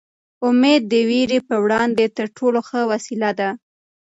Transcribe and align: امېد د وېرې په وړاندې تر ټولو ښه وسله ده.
امېد 0.47 0.81
د 0.91 0.93
وېرې 1.09 1.39
په 1.47 1.55
وړاندې 1.63 2.05
تر 2.17 2.27
ټولو 2.37 2.59
ښه 2.67 2.81
وسله 2.91 3.31
ده. 3.39 3.49